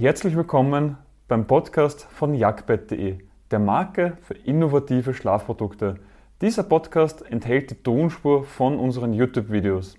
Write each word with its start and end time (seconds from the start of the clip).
Herzlich 0.00 0.36
willkommen 0.36 0.96
beim 1.26 1.48
Podcast 1.48 2.04
von 2.04 2.32
jagdbett.de, 2.32 3.18
der 3.50 3.58
Marke 3.58 4.16
für 4.22 4.34
innovative 4.34 5.12
Schlafprodukte. 5.12 5.98
Dieser 6.40 6.62
Podcast 6.62 7.28
enthält 7.28 7.72
die 7.72 7.82
Tonspur 7.82 8.44
von 8.44 8.78
unseren 8.78 9.12
YouTube-Videos. 9.12 9.98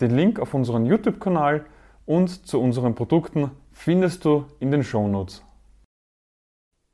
Den 0.00 0.16
Link 0.16 0.40
auf 0.40 0.52
unseren 0.52 0.84
YouTube-Kanal 0.84 1.64
und 2.06 2.44
zu 2.44 2.60
unseren 2.60 2.96
Produkten 2.96 3.52
findest 3.70 4.24
du 4.24 4.46
in 4.58 4.72
den 4.72 4.82
Shownotes. 4.82 5.44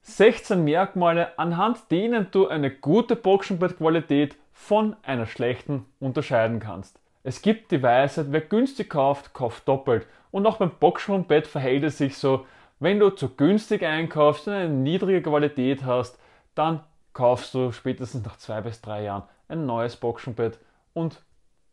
16 0.03 0.63
Merkmale, 0.63 1.39
anhand 1.39 1.91
denen 1.91 2.27
du 2.33 2.49
eine 2.49 2.71
gute 2.71 3.17
Boxenbettqualität 3.17 4.37
von 4.53 4.95
einer 5.03 5.25
schlechten 5.25 5.87
unterscheiden 6.01 6.61
kannst. 6.61 7.01
Es 7.23 7.41
gibt 7.41 7.73
die 7.73 7.83
Weisheit, 7.83 8.27
wer 8.29 8.43
günstig 8.43 8.91
kauft, 8.91 9.33
kauft 9.33 9.67
doppelt. 9.67 10.07
Und 10.37 10.47
auch 10.47 10.59
beim 10.59 10.71
Boxsprungbett 10.71 11.47
verhält 11.47 11.83
es 11.83 11.97
sich 11.97 12.19
so, 12.19 12.45
wenn 12.79 13.01
du 13.01 13.09
zu 13.09 13.31
günstig 13.31 13.83
einkaufst 13.83 14.47
und 14.47 14.53
eine 14.53 14.69
niedrige 14.69 15.23
Qualität 15.23 15.83
hast, 15.87 16.19
dann 16.55 16.81
kaufst 17.15 17.55
du 17.55 17.73
spätestens 17.73 18.23
nach 18.23 18.37
zwei 18.37 18.61
bis 18.61 18.83
drei 18.83 19.05
Jahren 19.05 19.23
ein 19.49 19.65
neues 19.65 19.97
Boxsprungbett 19.97 20.59
und 20.93 21.23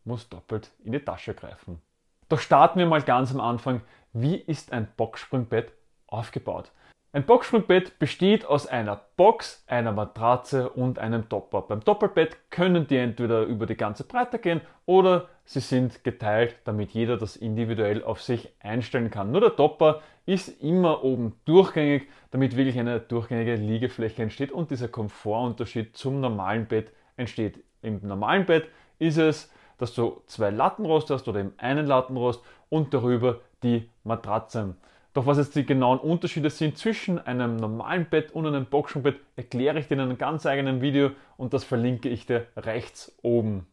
musst 0.06 0.32
doppelt 0.32 0.72
in 0.86 0.94
die 0.94 1.04
Tasche 1.04 1.34
greifen. 1.34 1.82
Doch 2.30 2.40
starten 2.40 2.80
wir 2.80 2.86
mal 2.86 3.02
ganz 3.02 3.34
am 3.34 3.42
Anfang. 3.42 3.82
Wie 4.14 4.38
ist 4.38 4.72
ein 4.72 4.88
Boxspringbett 4.96 5.74
aufgebaut? 6.08 6.72
Ein 7.16 7.28
Boxspringbett 7.28 8.00
besteht 8.00 8.44
aus 8.44 8.66
einer 8.66 9.00
Box, 9.18 9.64
einer 9.68 9.92
Matratze 9.92 10.70
und 10.70 10.98
einem 10.98 11.30
Topper. 11.30 11.62
Beim 11.62 11.82
Doppelbett 11.82 12.50
können 12.50 12.88
die 12.88 12.98
entweder 12.98 13.44
über 13.44 13.68
die 13.68 13.78
ganze 13.78 14.04
Breite 14.04 14.40
gehen 14.40 14.62
oder 14.88 15.30
sie 15.46 15.60
sind 15.60 16.04
geteilt, 16.04 16.56
damit 16.64 16.90
jeder 16.90 17.18
das 17.18 17.36
individuell 17.36 18.04
auf 18.04 18.20
sich 18.20 18.52
einstellen 18.62 19.12
kann. 19.12 19.32
Nur 19.32 19.42
der 19.42 19.56
Topper 19.56 20.02
ist 20.26 20.60
immer 20.64 21.04
oben 21.04 21.36
durchgängig, 21.46 22.08
damit 22.32 22.58
wirklich 22.58 22.80
eine 22.80 23.00
durchgängige 23.00 23.58
Liegefläche 23.58 24.24
entsteht 24.24 24.52
und 24.52 24.72
dieser 24.72 24.88
Komfortunterschied 24.88 25.96
zum 25.96 26.20
normalen 26.20 26.66
Bett 26.66 26.92
entsteht. 27.16 27.64
Im 27.84 28.00
normalen 28.02 28.48
Bett 28.48 28.70
ist 28.98 29.20
es, 29.20 29.54
dass 29.78 29.94
du 29.94 30.24
zwei 30.26 30.50
Lattenrost 30.50 31.12
hast 31.12 31.28
oder 31.28 31.42
eben 31.42 31.54
einen 31.58 31.86
Lattenrost 31.86 32.44
und 32.70 32.92
darüber 32.92 33.42
die 33.62 33.88
Matratze. 34.04 34.74
Doch 35.14 35.28
was 35.28 35.38
jetzt 35.38 35.56
die 35.56 35.66
genauen 35.66 36.00
Unterschiede 36.00 36.50
sind 36.50 36.78
zwischen 36.78 37.20
einem 37.20 37.56
normalen 37.56 38.06
Bett 38.10 38.32
und 38.32 38.48
einem 38.48 38.66
Boxenbett, 38.66 39.20
erkläre 39.36 39.80
ich 39.80 39.88
dir 39.88 39.94
in 39.96 40.00
einem 40.02 40.18
ganz 40.18 40.46
eigenen 40.46 40.82
Video 40.82 41.12
und 41.38 41.54
das 41.54 41.64
verlinke 41.64 42.10
ich 42.10 42.26
dir 42.26 42.48
rechts 42.58 43.16
oben. 43.22 43.68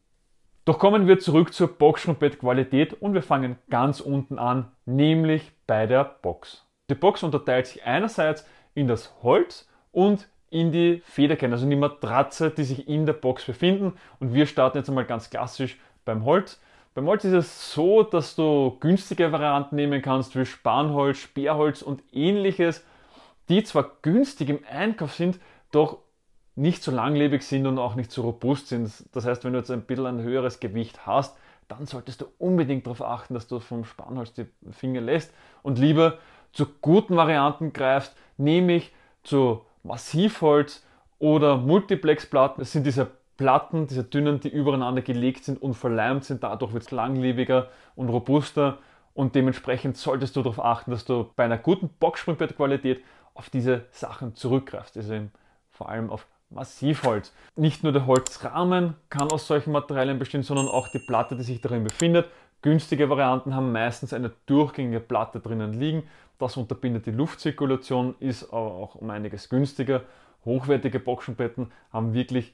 Doch 0.66 0.78
kommen 0.78 1.08
wir 1.08 1.19
zurück 1.19 1.55
zur 1.55 1.69
Boxenbettqualität 1.69 2.92
und 2.92 3.14
wir 3.14 3.22
fangen 3.22 3.56
ganz 3.70 4.00
unten 4.00 4.38
an, 4.38 4.70
nämlich 4.84 5.52
bei 5.66 5.86
der 5.86 6.05
Box. 6.05 6.66
Die 6.91 6.94
Box 6.94 7.22
unterteilt 7.22 7.66
sich 7.66 7.84
einerseits 7.84 8.47
in 8.75 8.86
das 8.86 9.14
Holz 9.22 9.66
und 9.92 10.28
in 10.50 10.72
die 10.72 11.00
Federkerne, 11.04 11.54
also 11.54 11.64
in 11.64 11.70
die 11.70 11.77
Matratze, 11.77 12.50
die 12.50 12.64
sich 12.64 12.88
in 12.88 13.06
der 13.06 13.14
Box 13.14 13.44
befinden. 13.44 13.94
Und 14.19 14.34
wir 14.34 14.47
starten 14.47 14.78
jetzt 14.78 14.88
einmal 14.88 15.06
ganz 15.06 15.30
klassisch 15.30 15.78
beim 16.04 16.25
Holz. 16.25 16.60
Beim 16.92 17.06
Holz 17.06 17.24
ist 17.24 17.33
es 17.33 17.72
so, 17.72 18.02
dass 18.02 18.34
du 18.34 18.77
günstige 18.80 19.30
Varianten 19.30 19.77
nehmen 19.77 20.02
kannst 20.02 20.36
wie 20.36 20.44
Spanholz, 20.44 21.19
Sperrholz 21.19 21.82
und 21.82 22.02
ähnliches, 22.12 22.84
die 23.48 23.62
zwar 23.62 23.92
günstig 24.02 24.48
im 24.48 24.60
Einkauf 24.69 25.14
sind, 25.14 25.38
doch 25.70 25.98
nicht 26.56 26.82
so 26.82 26.91
langlebig 26.91 27.44
sind 27.44 27.66
und 27.66 27.78
auch 27.78 27.94
nicht 27.94 28.10
so 28.10 28.22
robust 28.22 28.69
sind. 28.69 28.91
Das 29.12 29.24
heißt, 29.24 29.44
wenn 29.44 29.52
du 29.52 29.60
jetzt 29.60 29.70
ein 29.70 29.82
bisschen 29.82 30.06
ein 30.06 30.22
höheres 30.22 30.58
Gewicht 30.58 31.06
hast, 31.06 31.36
dann 31.69 31.86
solltest 31.86 32.22
du 32.22 32.27
unbedingt 32.38 32.86
darauf 32.86 33.02
achten, 33.02 33.34
dass 33.34 33.47
du 33.47 33.60
vom 33.60 33.84
Spanholz 33.84 34.32
die 34.32 34.47
Finger 34.72 35.00
lässt 35.00 35.32
und 35.62 35.78
lieber 35.78 36.19
zu 36.52 36.66
guten 36.66 37.14
Varianten 37.14 37.72
greifst, 37.72 38.16
nämlich 38.36 38.92
zu 39.22 39.64
Massivholz 39.84 40.84
oder 41.20 41.56
Multiplexplatten. 41.56 42.60
Das 42.60 42.72
sind 42.72 42.84
diese 42.84 43.12
Platten, 43.41 43.86
diese 43.86 44.05
dünnen, 44.05 44.38
die 44.38 44.50
übereinander 44.50 45.00
gelegt 45.00 45.47
sind 45.47 45.62
und 45.62 45.72
verleimt 45.72 46.26
sind. 46.26 46.42
Dadurch 46.42 46.75
wird 46.75 46.82
es 46.82 46.91
langlebiger 46.91 47.70
und 47.97 48.10
robuster 48.10 48.76
und 49.14 49.34
dementsprechend 49.34 49.97
solltest 49.97 50.37
du 50.37 50.42
darauf 50.42 50.62
achten, 50.62 50.91
dass 50.91 51.06
du 51.06 51.31
bei 51.37 51.44
einer 51.44 51.56
guten 51.56 51.88
Boxspringbettqualität 51.88 53.03
auf 53.32 53.48
diese 53.48 53.87
Sachen 53.92 54.34
zurückgreifst. 54.34 54.98
Also 54.98 55.22
vor 55.70 55.88
allem 55.88 56.10
auf 56.10 56.26
Massivholz. 56.50 57.32
Nicht 57.56 57.82
nur 57.82 57.92
der 57.92 58.04
Holzrahmen 58.04 58.92
kann 59.09 59.31
aus 59.31 59.47
solchen 59.47 59.72
Materialien 59.72 60.19
bestehen, 60.19 60.43
sondern 60.43 60.69
auch 60.69 60.88
die 60.88 60.98
Platte, 60.98 61.34
die 61.34 61.43
sich 61.43 61.62
darin 61.62 61.82
befindet. 61.84 62.26
Günstige 62.60 63.09
Varianten 63.09 63.54
haben 63.54 63.72
meistens 63.72 64.12
eine 64.12 64.32
durchgängige 64.44 65.00
Platte 65.00 65.41
drinnen 65.41 65.72
liegen. 65.72 66.03
Das 66.38 66.59
unterbindet 66.59 67.06
die 67.06 67.10
Luftzirkulation, 67.10 68.16
ist 68.20 68.53
aber 68.53 68.75
auch 68.75 68.97
um 68.97 69.09
einiges 69.09 69.48
günstiger. 69.48 70.03
Hochwertige 70.44 71.00
Boxenbetten 71.00 71.72
haben 71.91 72.12
wirklich 72.12 72.53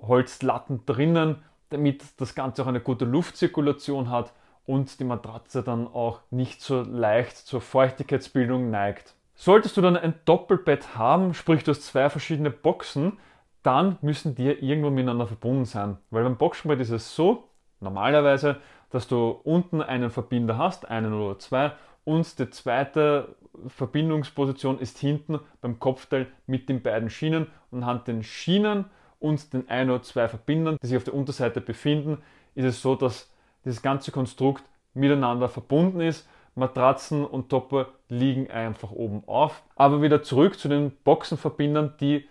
Holzlatten 0.00 0.84
drinnen, 0.86 1.36
damit 1.70 2.04
das 2.20 2.34
Ganze 2.34 2.62
auch 2.62 2.66
eine 2.66 2.80
gute 2.80 3.04
Luftzirkulation 3.04 4.10
hat 4.10 4.32
und 4.66 5.00
die 5.00 5.04
Matratze 5.04 5.62
dann 5.62 5.86
auch 5.86 6.20
nicht 6.30 6.60
so 6.60 6.82
leicht 6.82 7.36
zur 7.36 7.60
Feuchtigkeitsbildung 7.60 8.70
neigt. 8.70 9.14
Solltest 9.34 9.76
du 9.76 9.80
dann 9.80 9.96
ein 9.96 10.14
Doppelbett 10.24 10.96
haben, 10.96 11.32
sprich 11.32 11.64
du 11.64 11.70
hast 11.70 11.86
zwei 11.86 12.10
verschiedene 12.10 12.50
Boxen, 12.50 13.18
dann 13.62 13.98
müssen 14.00 14.34
die 14.34 14.48
irgendwo 14.48 14.90
miteinander 14.90 15.26
verbunden 15.26 15.64
sein. 15.64 15.98
Weil 16.10 16.24
beim 16.24 16.36
Boxenbett 16.36 16.80
ist 16.80 16.90
es 16.90 17.14
so, 17.14 17.44
normalerweise, 17.80 18.56
dass 18.90 19.08
du 19.08 19.30
unten 19.44 19.82
einen 19.82 20.10
Verbinder 20.10 20.58
hast, 20.58 20.88
einen 20.88 21.12
oder 21.12 21.38
zwei, 21.38 21.72
und 22.04 22.38
die 22.38 22.50
zweite 22.50 23.36
Verbindungsposition 23.66 24.78
ist 24.78 24.98
hinten 24.98 25.40
beim 25.60 25.78
Kopfteil 25.78 26.26
mit 26.46 26.68
den 26.68 26.82
beiden 26.82 27.10
Schienen 27.10 27.48
und 27.70 27.82
anhand 27.82 28.08
den 28.08 28.22
Schienen 28.22 28.86
und 29.20 29.52
den 29.52 29.68
ein 29.68 29.90
oder 29.90 30.02
zwei 30.02 30.28
Verbindern, 30.28 30.76
die 30.82 30.86
sich 30.86 30.96
auf 30.96 31.04
der 31.04 31.14
Unterseite 31.14 31.60
befinden, 31.60 32.18
ist 32.54 32.64
es 32.64 32.82
so, 32.82 32.94
dass 32.94 33.30
dieses 33.64 33.82
ganze 33.82 34.12
Konstrukt 34.12 34.64
miteinander 34.94 35.48
verbunden 35.48 36.00
ist. 36.00 36.28
Matratzen 36.54 37.24
und 37.24 37.48
Topper 37.50 37.88
liegen 38.08 38.50
einfach 38.50 38.90
oben 38.90 39.22
auf. 39.26 39.62
Aber 39.76 40.02
wieder 40.02 40.22
zurück 40.22 40.58
zu 40.58 40.68
den 40.68 40.90
Boxenverbindern, 41.04 41.94
die 42.00 42.28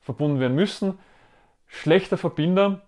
verbunden 0.00 0.40
werden 0.40 0.54
müssen. 0.54 0.98
Schlechter 1.66 2.18
Verbinder 2.18 2.82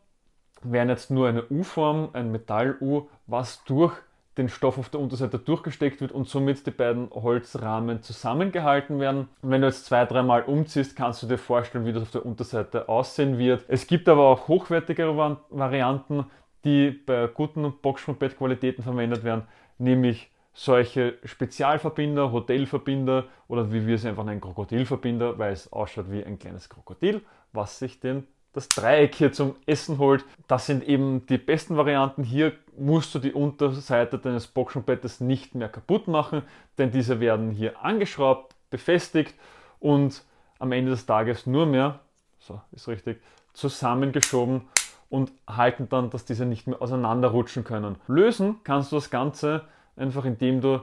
wären 0.62 0.88
jetzt 0.88 1.10
nur 1.10 1.28
eine 1.28 1.48
U-Form, 1.48 2.10
ein 2.12 2.30
Metall-U, 2.30 3.08
was 3.26 3.64
durch 3.64 3.94
den 4.38 4.48
Stoff 4.48 4.78
auf 4.78 4.88
der 4.88 5.00
Unterseite 5.00 5.38
durchgesteckt 5.38 6.00
wird 6.00 6.12
und 6.12 6.28
somit 6.28 6.66
die 6.66 6.70
beiden 6.70 7.10
Holzrahmen 7.10 8.03
zusammengehalten 8.03 8.98
werden. 8.98 9.28
Und 9.43 9.50
wenn 9.50 9.60
du 9.60 9.66
jetzt 9.66 9.84
zwei, 9.84 10.04
dreimal 10.06 10.43
umziehst, 10.43 10.97
kannst 10.97 11.22
du 11.22 11.26
dir 11.26 11.38
vorstellen, 11.38 11.84
wie 11.84 11.93
das 11.93 12.03
auf 12.03 12.10
der 12.10 12.25
Unterseite 12.25 12.88
aussehen 12.88 13.38
wird. 13.38 13.65
Es 13.69 13.87
gibt 13.87 14.09
aber 14.09 14.22
auch 14.28 14.48
hochwertigere 14.48 15.38
Varianten, 15.50 16.26
die 16.65 16.91
bei 16.91 17.26
guten 17.26 17.72
Boxspringbettqualitäten 17.82 18.82
verwendet 18.82 19.25
werden, 19.25 19.42
nämlich 19.78 20.31
solche 20.54 21.19
Spezialverbinder, 21.25 22.31
Hotelverbinder 22.31 23.25
oder 23.48 23.72
wie 23.72 23.87
wir 23.87 23.97
es 23.97 24.04
einfach 24.04 24.25
nennen, 24.25 24.41
Krokodilverbinder, 24.41 25.38
weil 25.38 25.53
es 25.53 25.72
ausschaut 25.72 26.10
wie 26.10 26.25
ein 26.25 26.38
kleines 26.38 26.69
Krokodil, 26.69 27.22
was 27.53 27.78
sich 27.78 28.00
den 28.00 28.26
das 28.52 28.68
Dreieck 28.68 29.14
hier 29.14 29.32
zum 29.32 29.56
Essen 29.66 29.98
holt. 29.98 30.24
Das 30.46 30.66
sind 30.66 30.84
eben 30.84 31.26
die 31.26 31.38
besten 31.38 31.76
Varianten. 31.76 32.22
Hier 32.22 32.52
musst 32.76 33.14
du 33.14 33.18
die 33.18 33.32
Unterseite 33.32 34.18
deines 34.18 34.46
Boxenbettes 34.46 35.20
nicht 35.20 35.54
mehr 35.54 35.68
kaputt 35.68 36.08
machen, 36.08 36.42
denn 36.78 36.91
diese 36.91 37.20
werden 37.20 37.50
hier 37.50 37.82
angeschraubt, 37.82 38.54
befestigt 38.70 39.34
und 39.80 40.22
am 40.58 40.72
Ende 40.72 40.91
des 40.91 41.06
Tages 41.06 41.46
nur 41.46 41.66
mehr, 41.66 42.00
so 42.38 42.60
ist 42.72 42.88
richtig, 42.88 43.22
zusammengeschoben 43.52 44.62
und 45.08 45.32
halten 45.46 45.88
dann, 45.88 46.10
dass 46.10 46.24
diese 46.24 46.46
nicht 46.46 46.66
mehr 46.66 46.80
auseinanderrutschen 46.80 47.64
können. 47.64 47.96
Lösen 48.06 48.60
kannst 48.64 48.92
du 48.92 48.96
das 48.96 49.10
Ganze 49.10 49.62
einfach 49.96 50.24
indem 50.24 50.60
du 50.60 50.80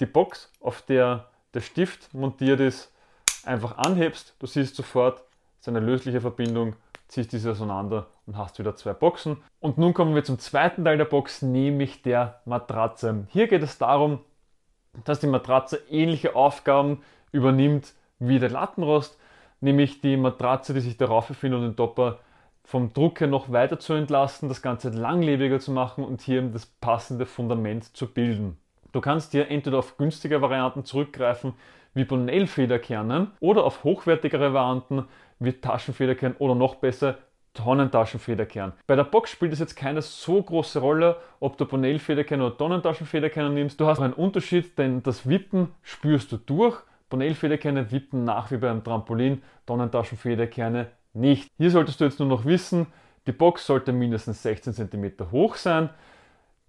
die 0.00 0.06
Box, 0.06 0.50
auf 0.60 0.82
der 0.82 1.28
der 1.54 1.60
Stift 1.60 2.14
montiert 2.14 2.60
ist, 2.60 2.90
einfach 3.44 3.76
anhebst. 3.76 4.34
Du 4.38 4.46
siehst 4.46 4.74
sofort, 4.74 5.18
es 5.60 5.66
ist 5.66 5.68
eine 5.68 5.80
lösliche 5.80 6.20
Verbindung 6.20 6.74
ziehst 7.08 7.32
diese 7.32 7.50
auseinander 7.50 8.06
und 8.26 8.36
hast 8.36 8.58
wieder 8.58 8.76
zwei 8.76 8.92
Boxen. 8.92 9.38
Und 9.60 9.78
nun 9.78 9.94
kommen 9.94 10.14
wir 10.14 10.24
zum 10.24 10.38
zweiten 10.38 10.84
Teil 10.84 10.98
der 10.98 11.04
Box, 11.04 11.42
nämlich 11.42 12.02
der 12.02 12.40
Matratze. 12.44 13.26
Hier 13.28 13.48
geht 13.48 13.62
es 13.62 13.78
darum, 13.78 14.20
dass 15.04 15.20
die 15.20 15.26
Matratze 15.26 15.80
ähnliche 15.90 16.34
Aufgaben 16.36 17.02
übernimmt 17.32 17.94
wie 18.18 18.38
der 18.38 18.50
Lattenrost, 18.50 19.18
nämlich 19.60 20.00
die 20.00 20.16
Matratze, 20.16 20.74
die 20.74 20.80
sich 20.80 20.96
darauf 20.96 21.28
befindet 21.28 21.60
und 21.60 21.66
den 21.66 21.76
Topper 21.76 22.18
vom 22.64 22.92
Druck 22.92 23.20
her 23.20 23.28
noch 23.28 23.50
weiter 23.50 23.78
zu 23.78 23.94
entlasten, 23.94 24.48
das 24.48 24.62
Ganze 24.62 24.90
langlebiger 24.90 25.58
zu 25.58 25.72
machen 25.72 26.04
und 26.04 26.20
hier 26.20 26.42
das 26.42 26.66
passende 26.66 27.26
Fundament 27.26 27.96
zu 27.96 28.06
bilden. 28.06 28.56
Du 28.92 29.00
kannst 29.00 29.32
hier 29.32 29.50
entweder 29.50 29.78
auf 29.78 29.96
günstige 29.96 30.42
Varianten 30.42 30.84
zurückgreifen, 30.84 31.54
wie 31.94 32.04
Bonnell-Federkernen 32.04 33.32
oder 33.40 33.64
auf 33.64 33.84
hochwertigere 33.84 34.54
Varianten 34.54 35.06
wie 35.44 35.52
Taschenfederkern 35.52 36.36
oder 36.38 36.54
noch 36.54 36.76
besser 36.76 37.18
Tonnentaschenfederkern. 37.54 38.72
Bei 38.86 38.96
der 38.96 39.04
Box 39.04 39.30
spielt 39.30 39.52
es 39.52 39.58
jetzt 39.58 39.76
keine 39.76 40.00
so 40.00 40.42
große 40.42 40.78
Rolle, 40.78 41.16
ob 41.40 41.58
du 41.58 41.66
Bonell-Federkern 41.66 42.40
oder 42.40 42.56
Tonnentaschenfederkern 42.56 43.52
nimmst. 43.52 43.78
Du 43.78 43.86
hast 43.86 44.00
einen 44.00 44.14
Unterschied, 44.14 44.78
denn 44.78 45.02
das 45.02 45.28
Wippen 45.28 45.68
spürst 45.82 46.32
du 46.32 46.38
durch. 46.38 46.78
Bonell-Federkerne 47.10 47.92
wippen 47.92 48.24
nach 48.24 48.50
wie 48.50 48.56
beim 48.56 48.82
Trampolin, 48.82 49.42
Tonnentaschenfederkerne 49.66 50.88
nicht. 51.12 51.50
Hier 51.58 51.70
solltest 51.70 52.00
du 52.00 52.04
jetzt 52.04 52.18
nur 52.18 52.28
noch 52.28 52.46
wissen, 52.46 52.86
die 53.26 53.32
Box 53.32 53.66
sollte 53.66 53.92
mindestens 53.92 54.42
16 54.42 54.72
cm 54.72 55.30
hoch 55.30 55.56
sein. 55.56 55.90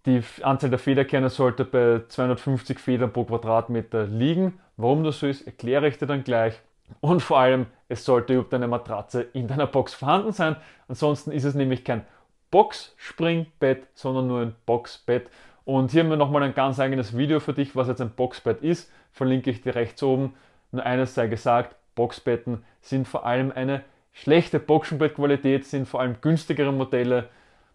Die 0.05 0.21
Anzahl 0.41 0.69
der 0.69 0.79
Federkerne 0.79 1.29
sollte 1.29 1.63
bei 1.63 2.01
250 2.07 2.77
Federn 2.77 3.13
pro 3.13 3.23
Quadratmeter 3.23 4.05
liegen. 4.05 4.59
Warum 4.75 5.03
das 5.05 5.19
so 5.19 5.27
ist, 5.27 5.47
erkläre 5.47 5.87
ich 5.87 5.97
dir 5.97 6.07
dann 6.07 6.25
gleich. 6.25 6.59
Und 7.01 7.21
vor 7.21 7.39
allem, 7.39 7.67
es 7.89 8.05
sollte 8.05 8.33
überhaupt 8.33 8.53
eine 8.53 8.67
Matratze 8.67 9.21
in 9.33 9.47
deiner 9.47 9.67
Box 9.67 9.93
vorhanden 9.93 10.31
sein. 10.31 10.55
Ansonsten 10.87 11.31
ist 11.31 11.43
es 11.43 11.55
nämlich 11.55 11.83
kein 11.83 12.05
Box-Springbett, 12.51 13.87
sondern 13.93 14.27
nur 14.27 14.41
ein 14.41 14.55
Boxbett. 14.65 15.29
Und 15.65 15.91
hier 15.91 16.03
haben 16.03 16.09
wir 16.09 16.17
nochmal 16.17 16.43
ein 16.43 16.53
ganz 16.53 16.79
eigenes 16.79 17.17
Video 17.17 17.39
für 17.39 17.53
dich, 17.53 17.75
was 17.75 17.87
jetzt 17.87 18.01
ein 18.01 18.11
Boxbett 18.11 18.61
ist. 18.61 18.91
Verlinke 19.11 19.49
ich 19.49 19.61
dir 19.61 19.75
rechts 19.75 20.03
oben. 20.03 20.35
Nur 20.71 20.85
eines 20.85 21.15
sei 21.15 21.27
gesagt, 21.27 21.75
Boxbetten 21.95 22.63
sind 22.81 23.07
vor 23.07 23.25
allem 23.25 23.51
eine 23.51 23.83
schlechte 24.11 24.59
Boxenbettqualität, 24.59 25.65
sind 25.65 25.87
vor 25.87 26.01
allem 26.01 26.17
günstigere 26.21 26.71
Modelle, 26.71 27.29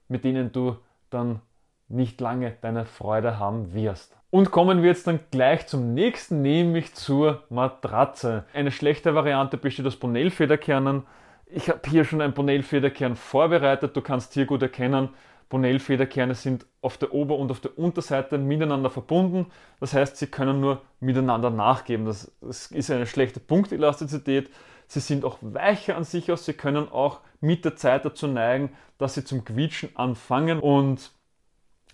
mit 0.09 0.25
denen 0.25 0.53
du 0.53 0.77
dann 1.11 1.41
nicht 1.89 2.21
lange 2.21 2.57
deine 2.61 2.85
Freude 2.85 3.39
haben 3.39 3.73
wirst. 3.75 4.17
Und 4.31 4.51
kommen 4.51 4.83
wir 4.83 4.91
jetzt 4.91 5.07
dann 5.07 5.21
gleich 5.31 5.67
zum 5.67 5.95
nächsten, 5.95 6.43
nämlich 6.43 6.95
zur 6.95 7.45
Matratze. 7.49 8.45
Eine 8.53 8.71
schlechte 8.71 9.15
Variante 9.15 9.57
besteht 9.57 9.87
aus 9.87 9.97
Bonell-Federkernen. 9.97 11.05
Ich 11.47 11.71
habe 11.71 11.81
hier 11.89 12.05
schon 12.05 12.21
ein 12.21 12.35
Bonell-Federkern 12.35 13.17
vorbereitet. 13.17 13.97
Du 13.97 14.03
kannst 14.03 14.35
hier 14.35 14.45
gut 14.45 14.61
erkennen, 14.61 15.09
Bonell-Federkerne 15.49 16.35
sind 16.35 16.67
auf 16.83 16.99
der 16.99 17.13
Ober- 17.15 17.39
und 17.39 17.51
auf 17.51 17.61
der 17.61 17.79
Unterseite 17.79 18.39
miteinander 18.39 18.91
verbunden. 18.91 19.47
Das 19.81 19.95
heißt, 19.95 20.17
sie 20.17 20.27
können 20.27 20.61
nur 20.61 20.83
miteinander 21.01 21.51
nachgeben. 21.51 22.05
Das, 22.05 22.31
das 22.41 22.67
ist 22.67 22.91
eine 22.91 23.07
schlechte 23.07 23.41
Punktelastizität. 23.41 24.51
Sie 24.87 25.01
sind 25.01 25.25
auch 25.25 25.39
weicher 25.41 25.97
an 25.97 26.05
sich 26.05 26.31
aus. 26.31 26.45
Sie 26.45 26.53
können 26.53 26.91
auch 26.91 27.21
mit 27.41 27.65
der 27.65 27.77
Zeit 27.77 28.05
dazu 28.05 28.27
neigen, 28.27 28.71
dass 28.99 29.15
sie 29.15 29.25
zum 29.25 29.45
Quietschen 29.45 29.97
anfangen 29.97 30.61
und 30.61 31.13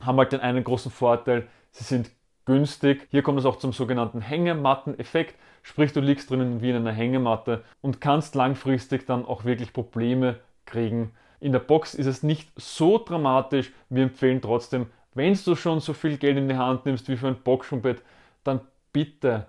haben 0.05 0.19
halt 0.19 0.33
den 0.33 0.41
einen 0.41 0.65
großen 0.65 0.91
Vorteil, 0.91 1.47
sie 1.71 1.85
sind 1.85 2.11
günstig. 2.45 3.07
Hier 3.11 3.23
kommt 3.23 3.39
es 3.39 3.45
auch 3.45 3.57
zum 3.57 3.73
sogenannten 3.73 4.21
Hängematten-Effekt, 4.21 5.35
sprich 5.63 5.93
du 5.93 6.01
liegst 6.01 6.31
drinnen 6.31 6.61
wie 6.61 6.71
in 6.71 6.77
einer 6.77 6.93
Hängematte 6.93 7.65
und 7.81 8.01
kannst 8.01 8.35
langfristig 8.35 9.07
dann 9.07 9.25
auch 9.25 9.45
wirklich 9.45 9.73
Probleme 9.73 10.41
kriegen. 10.67 11.13
In 11.41 11.53
der 11.53 11.59
Box 11.59 11.95
ist 11.95 12.07
es 12.07 12.23
nicht 12.23 12.51
so 12.57 12.99
dramatisch. 12.99 13.73
Wir 13.89 14.05
empfehlen 14.05 14.41
trotzdem, 14.41 14.87
wenn 15.15 15.39
du 15.45 15.55
schon 15.55 15.81
so 15.81 15.93
viel 15.93 16.17
Geld 16.17 16.37
in 16.37 16.49
die 16.49 16.57
Hand 16.57 16.87
nimmst 16.87 17.09
wie 17.09 17.17
für 17.17 17.29
ein 17.29 17.43
Boxenbett, 17.43 18.03
dann 18.45 18.61
bitte 18.93 19.47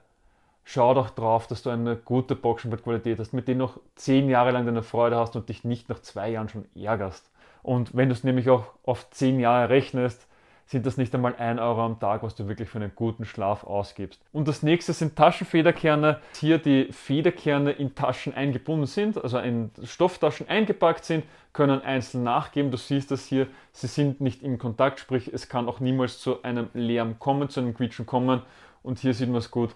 schau 0.63 0.93
doch 0.93 1.11
drauf, 1.11 1.47
dass 1.47 1.61
du 1.63 1.69
eine 1.69 1.95
gute 1.95 2.35
Boxenbettqualität 2.35 3.19
hast, 3.19 3.33
mit 3.33 3.47
der 3.47 3.55
du 3.55 3.59
noch 3.59 3.79
zehn 3.95 4.29
Jahre 4.29 4.51
lang 4.51 4.65
deine 4.65 4.83
Freude 4.83 5.15
hast 5.15 5.35
und 5.35 5.47
dich 5.47 5.63
nicht 5.63 5.89
nach 5.89 5.99
zwei 5.99 6.31
Jahren 6.31 6.49
schon 6.49 6.65
ärgerst. 6.75 7.31
Und 7.61 7.95
wenn 7.95 8.09
du 8.09 8.13
es 8.13 8.23
nämlich 8.23 8.49
auch 8.49 8.65
auf 8.83 9.09
zehn 9.11 9.39
Jahre 9.39 9.69
rechnest, 9.69 10.27
sind 10.67 10.85
das 10.85 10.97
nicht 10.97 11.13
einmal 11.13 11.35
ein 11.35 11.59
Euro 11.59 11.85
am 11.85 11.99
Tag, 11.99 12.23
was 12.23 12.35
du 12.35 12.47
wirklich 12.47 12.69
für 12.69 12.79
einen 12.79 12.91
guten 12.95 13.25
Schlaf 13.25 13.63
ausgibst. 13.63 14.19
Und 14.31 14.47
das 14.47 14.63
nächste 14.63 14.93
sind 14.93 15.15
Taschenfederkerne. 15.15 16.19
Hier 16.39 16.57
die 16.57 16.91
Federkerne 16.91 17.71
in 17.71 17.93
Taschen 17.93 18.33
eingebunden 18.33 18.87
sind, 18.87 19.23
also 19.23 19.37
in 19.37 19.69
Stofftaschen 19.83 20.49
eingepackt 20.49 21.05
sind, 21.05 21.23
können 21.53 21.81
einzeln 21.81 22.23
nachgeben. 22.23 22.71
Du 22.71 22.77
siehst 22.77 23.11
das 23.11 23.25
hier, 23.25 23.47
sie 23.71 23.87
sind 23.87 24.21
nicht 24.21 24.41
im 24.41 24.57
Kontakt, 24.57 24.99
sprich 24.99 25.31
es 25.31 25.49
kann 25.49 25.69
auch 25.69 25.79
niemals 25.79 26.19
zu 26.19 26.41
einem 26.41 26.69
Lärm 26.73 27.19
kommen, 27.19 27.49
zu 27.49 27.59
einem 27.59 27.75
Quietschen 27.75 28.07
kommen. 28.07 28.41
Und 28.81 28.99
hier 28.99 29.13
sieht 29.13 29.29
man 29.29 29.37
es 29.37 29.51
gut, 29.51 29.75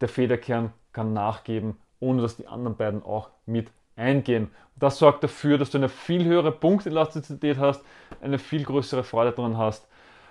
der 0.00 0.08
Federkern 0.08 0.72
kann 0.92 1.12
nachgeben, 1.12 1.76
ohne 2.00 2.22
dass 2.22 2.36
die 2.36 2.46
anderen 2.46 2.76
beiden 2.76 3.02
auch 3.02 3.30
mit 3.44 3.70
eingehen. 4.00 4.50
Das 4.76 4.98
sorgt 4.98 5.22
dafür, 5.22 5.58
dass 5.58 5.70
du 5.70 5.78
eine 5.78 5.88
viel 5.88 6.24
höhere 6.24 6.52
Punktelastizität 6.52 7.58
hast, 7.58 7.84
eine 8.20 8.38
viel 8.38 8.64
größere 8.64 9.04
Freude 9.04 9.32
daran 9.32 9.58
hast. 9.58 9.86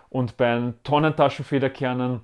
Und 0.09 0.37
bei 0.37 0.73
Tonnentaschenfederkernen 0.83 2.21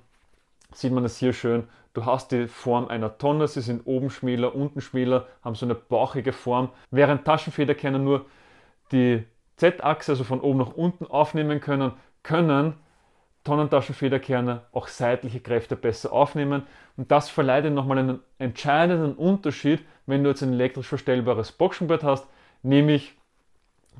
sieht 0.72 0.92
man 0.92 1.04
es 1.04 1.18
hier 1.18 1.32
schön. 1.32 1.68
Du 1.94 2.04
hast 2.04 2.32
die 2.32 2.48
Form 2.48 2.88
einer 2.88 3.16
Tonne, 3.16 3.48
sie 3.48 3.62
sind 3.62 3.86
oben 3.86 4.10
schmäler, 4.10 4.54
unten 4.54 4.80
schmäler, 4.80 5.26
haben 5.42 5.54
so 5.54 5.64
eine 5.64 5.74
bauchige 5.74 6.32
Form, 6.32 6.68
während 6.90 7.24
Taschenfederkerne 7.24 7.98
nur 7.98 8.26
die 8.92 9.24
Z-Achse, 9.56 10.12
also 10.12 10.24
von 10.24 10.40
oben 10.40 10.58
nach 10.58 10.74
unten 10.74 11.06
aufnehmen 11.06 11.60
können, 11.60 11.92
können 12.22 12.74
Tonnentaschenfederkerne 13.46 14.62
auch 14.72 14.88
seitliche 14.88 15.40
Kräfte 15.40 15.76
besser 15.76 16.12
aufnehmen. 16.12 16.64
Und 16.96 17.10
das 17.10 17.30
verleiht 17.30 17.72
nochmal 17.72 17.98
einen 17.98 18.20
entscheidenden 18.38 19.14
Unterschied, 19.14 19.84
wenn 20.06 20.24
du 20.24 20.30
jetzt 20.30 20.42
ein 20.42 20.52
elektrisch 20.52 20.88
verstellbares 20.88 21.52
Boxenbrett 21.52 22.02
hast, 22.02 22.26
nämlich, 22.62 23.14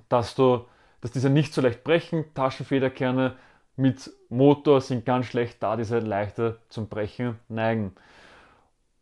dass, 0.09 0.35
du, 0.35 0.67
dass 1.01 1.13
diese 1.13 1.31
nicht 1.31 1.55
so 1.55 1.61
leicht 1.61 1.85
brechen. 1.85 2.25
Taschenfederkerne 2.35 3.37
mit 3.77 4.11
Motor 4.29 4.81
sind 4.81 5.05
ganz 5.05 5.27
schlecht, 5.27 5.63
da 5.63 5.77
diese 5.77 6.01
leichter 6.01 6.57
zum 6.69 6.89
Brechen 6.89 7.39
neigen. 7.49 7.93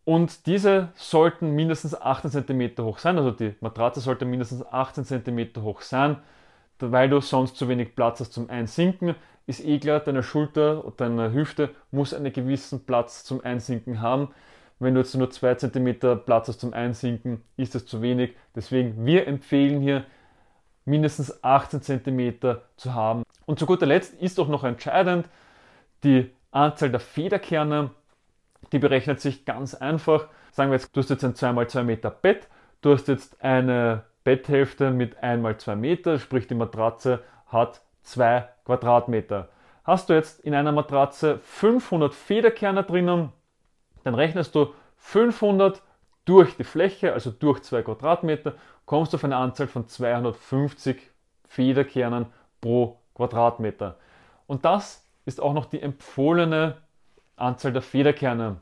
Und 0.04 0.46
diese 0.46 0.90
sollten 0.96 1.52
mindestens 1.52 1.98
18 1.98 2.30
cm 2.30 2.84
hoch 2.84 2.98
sein, 2.98 3.16
also 3.16 3.30
die 3.30 3.54
Matratze 3.60 4.00
sollte 4.00 4.26
mindestens 4.26 4.64
18 4.66 5.04
cm 5.04 5.62
hoch 5.62 5.80
sein, 5.80 6.18
weil 6.78 7.08
du 7.08 7.20
sonst 7.20 7.56
zu 7.56 7.68
wenig 7.68 7.96
Platz 7.96 8.20
hast 8.20 8.32
zum 8.32 8.50
Einsinken. 8.50 9.14
Ist 9.46 9.64
eh 9.64 9.78
klar, 9.78 10.00
deine 10.00 10.22
Schulter 10.22 10.84
und 10.84 11.00
deine 11.00 11.32
Hüfte 11.32 11.70
muss 11.90 12.14
einen 12.14 12.32
gewissen 12.32 12.84
Platz 12.86 13.24
zum 13.24 13.44
Einsinken 13.44 14.00
haben. 14.00 14.28
Wenn 14.78 14.94
du 14.94 15.00
jetzt 15.00 15.14
nur 15.14 15.30
2 15.30 15.54
cm 15.56 16.24
Platz 16.24 16.48
hast 16.48 16.60
zum 16.60 16.72
Einsinken, 16.72 17.42
ist 17.56 17.74
das 17.74 17.86
zu 17.86 18.00
wenig. 18.00 18.34
Deswegen, 18.54 19.04
wir 19.04 19.26
empfehlen 19.26 19.80
hier 19.80 20.04
mindestens 20.84 21.42
18 21.44 21.82
cm 21.82 22.56
zu 22.76 22.94
haben. 22.94 23.22
Und 23.46 23.58
zu 23.58 23.66
guter 23.66 23.86
Letzt 23.86 24.14
ist 24.14 24.40
auch 24.40 24.48
noch 24.48 24.64
entscheidend 24.64 25.28
die 26.02 26.30
Anzahl 26.50 26.90
der 26.90 27.00
Federkerne. 27.00 27.90
Die 28.72 28.78
berechnet 28.78 29.20
sich 29.20 29.44
ganz 29.44 29.74
einfach. 29.74 30.28
Sagen 30.52 30.70
wir 30.70 30.76
jetzt, 30.76 30.94
du 30.96 31.00
hast 31.00 31.10
jetzt 31.10 31.24
ein 31.24 31.34
2x2 31.34 31.82
Meter 31.82 32.10
Bett, 32.10 32.48
du 32.80 32.92
hast 32.92 33.08
jetzt 33.08 33.42
eine 33.42 34.04
Betthälfte 34.22 34.90
mit 34.90 35.22
1x2 35.22 35.76
Meter, 35.76 36.18
sprich 36.18 36.46
die 36.46 36.54
Matratze 36.54 37.22
hat 37.46 37.82
2 38.04 38.48
Quadratmeter. 38.64 39.48
Hast 39.84 40.08
du 40.08 40.14
jetzt 40.14 40.40
in 40.40 40.54
einer 40.54 40.72
Matratze 40.72 41.38
500 41.38 42.14
Federkerne 42.14 42.84
drinnen, 42.84 43.32
dann 44.04 44.14
rechnest 44.14 44.54
du 44.54 44.72
500 44.96 45.82
durch 46.24 46.56
die 46.56 46.64
Fläche, 46.64 47.12
also 47.12 47.30
durch 47.30 47.62
2 47.62 47.82
Quadratmeter, 47.82 48.54
kommst 48.86 49.12
du 49.12 49.16
auf 49.16 49.24
eine 49.24 49.36
Anzahl 49.36 49.66
von 49.66 49.88
250 49.88 51.10
Federkernen 51.46 52.26
pro 52.60 52.98
Quadratmeter. 53.14 53.96
Und 54.46 54.64
das 54.64 55.06
ist 55.26 55.40
auch 55.40 55.52
noch 55.52 55.66
die 55.66 55.80
empfohlene 55.80 56.76
Anzahl 57.36 57.72
der 57.72 57.82
Federkerne. 57.82 58.56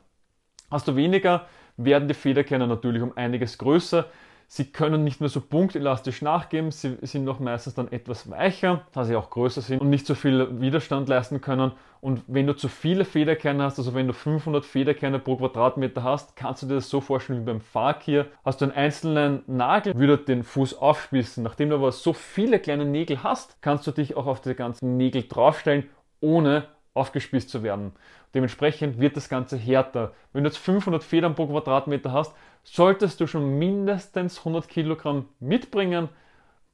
Hast 0.69 0.87
du 0.87 0.95
weniger, 0.95 1.45
werden 1.77 2.07
die 2.07 2.13
Federkerne 2.13 2.67
natürlich 2.67 3.01
um 3.01 3.15
einiges 3.15 3.57
größer. 3.57 4.05
Sie 4.47 4.65
können 4.65 5.03
nicht 5.03 5.19
mehr 5.19 5.29
so 5.29 5.41
punktelastisch 5.41 6.21
nachgeben, 6.21 6.71
sie 6.71 6.97
sind 7.01 7.23
noch 7.23 7.39
meistens 7.39 7.73
dann 7.73 7.91
etwas 7.91 8.29
weicher, 8.29 8.85
da 8.91 9.03
sie 9.03 9.15
auch 9.15 9.29
größer 9.29 9.61
sind 9.61 9.81
und 9.81 9.89
nicht 9.89 10.05
so 10.05 10.15
viel 10.15 10.59
Widerstand 10.61 11.09
leisten 11.09 11.41
können. 11.41 11.71
Und 12.01 12.21
wenn 12.27 12.47
du 12.47 12.53
zu 12.53 12.67
viele 12.67 13.05
Federkerne 13.05 13.63
hast, 13.63 13.79
also 13.79 13.93
wenn 13.93 14.07
du 14.07 14.13
500 14.13 14.65
Federkerne 14.65 15.19
pro 15.19 15.37
Quadratmeter 15.37 16.03
hast, 16.03 16.35
kannst 16.35 16.61
du 16.61 16.67
dir 16.67 16.75
das 16.75 16.89
so 16.89 16.99
vorstellen 16.99 17.41
wie 17.41 17.45
beim 17.45 17.61
Fakir. 17.61 18.27
Hast 18.43 18.59
du 18.59 18.65
einen 18.65 18.73
einzelnen 18.73 19.43
Nagel, 19.47 19.97
würde 19.97 20.17
den 20.17 20.43
Fuß 20.43 20.75
aufspießen. 20.75 21.41
Nachdem 21.43 21.69
du 21.69 21.75
aber 21.75 21.93
so 21.93 22.11
viele 22.11 22.59
kleine 22.59 22.85
Nägel 22.85 23.23
hast, 23.23 23.61
kannst 23.61 23.87
du 23.87 23.91
dich 23.91 24.17
auch 24.17 24.25
auf 24.25 24.41
die 24.41 24.53
ganzen 24.53 24.97
Nägel 24.97 25.23
draufstellen, 25.29 25.89
ohne 26.19 26.65
aufgespießt 26.93 27.49
zu 27.49 27.63
werden. 27.63 27.91
Dementsprechend 28.33 28.99
wird 28.99 29.17
das 29.17 29.29
Ganze 29.29 29.57
härter. 29.57 30.13
Wenn 30.31 30.43
du 30.43 30.49
jetzt 30.49 30.57
500 30.57 31.03
Federn 31.03 31.35
pro 31.35 31.47
Quadratmeter 31.47 32.11
hast, 32.11 32.33
solltest 32.63 33.19
du 33.19 33.27
schon 33.27 33.57
mindestens 33.57 34.39
100 34.39 34.67
Kilogramm 34.67 35.27
mitbringen, 35.39 36.09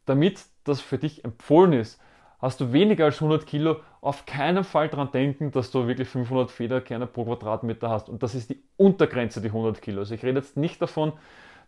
damit 0.05 0.41
das 0.63 0.81
für 0.81 0.97
dich 0.97 1.23
empfohlen 1.25 1.73
ist. 1.73 1.99
Hast 2.39 2.61
du 2.61 2.71
weniger 2.71 3.05
als 3.05 3.15
100 3.15 3.45
Kilo, 3.45 3.77
auf 4.01 4.25
keinen 4.25 4.63
Fall 4.63 4.87
daran 4.87 5.11
denken, 5.11 5.51
dass 5.51 5.71
du 5.71 5.87
wirklich 5.87 6.07
500 6.07 6.49
Federkerne 6.51 7.05
pro 7.05 7.25
Quadratmeter 7.25 7.89
hast. 7.89 8.07
Und 8.07 8.23
das 8.23 8.33
ist 8.33 8.49
die 8.49 8.63
Untergrenze, 8.77 9.41
die 9.41 9.49
100 9.49 9.81
Kilo. 9.81 9.99
Also 9.99 10.15
ich 10.15 10.23
rede 10.23 10.39
jetzt 10.39 10.55
nicht 10.55 10.81
davon, 10.81 11.13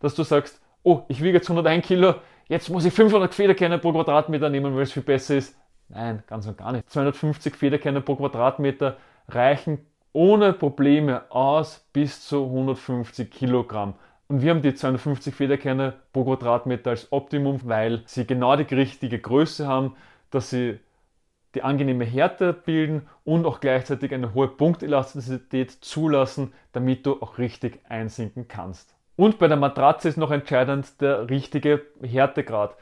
dass 0.00 0.14
du 0.14 0.22
sagst, 0.22 0.62
oh, 0.82 1.02
ich 1.08 1.22
wiege 1.22 1.34
jetzt 1.34 1.50
101 1.50 1.86
Kilo, 1.86 2.14
jetzt 2.48 2.70
muss 2.70 2.86
ich 2.86 2.94
500 2.94 3.34
Federkerne 3.34 3.78
pro 3.78 3.92
Quadratmeter 3.92 4.48
nehmen, 4.48 4.74
weil 4.74 4.82
es 4.82 4.92
viel 4.92 5.02
besser 5.02 5.36
ist. 5.36 5.56
Nein, 5.92 6.22
ganz 6.26 6.46
und 6.46 6.56
gar 6.56 6.72
nicht. 6.72 6.88
250 6.90 7.54
Federkerne 7.54 8.00
pro 8.00 8.16
Quadratmeter 8.16 8.96
reichen 9.28 9.78
ohne 10.12 10.52
Probleme 10.52 11.30
aus 11.30 11.86
bis 11.92 12.26
zu 12.26 12.44
150 12.44 13.30
Kilogramm. 13.30 13.94
Und 14.28 14.42
wir 14.42 14.50
haben 14.50 14.62
die 14.62 14.74
250 14.74 15.34
Federkerne 15.34 15.94
pro 16.12 16.24
Quadratmeter 16.24 16.90
als 16.90 17.12
Optimum, 17.12 17.60
weil 17.64 18.02
sie 18.06 18.26
genau 18.26 18.56
die 18.56 18.74
richtige 18.74 19.18
Größe 19.18 19.66
haben, 19.66 19.94
dass 20.30 20.50
sie 20.50 20.78
die 21.54 21.62
angenehme 21.62 22.04
Härte 22.04 22.54
bilden 22.54 23.08
und 23.24 23.44
auch 23.44 23.60
gleichzeitig 23.60 24.14
eine 24.14 24.32
hohe 24.32 24.48
Punktelastizität 24.48 25.70
zulassen, 25.70 26.54
damit 26.72 27.04
du 27.04 27.20
auch 27.20 27.36
richtig 27.36 27.80
einsinken 27.88 28.48
kannst. 28.48 28.94
Und 29.16 29.38
bei 29.38 29.48
der 29.48 29.58
Matratze 29.58 30.08
ist 30.08 30.16
noch 30.16 30.30
entscheidend 30.30 31.02
der 31.02 31.28
richtige 31.28 31.82
Härtegrad. 32.02 32.76